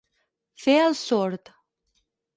Fer 0.63 0.77
el 0.85 0.97
sord. 1.03 1.55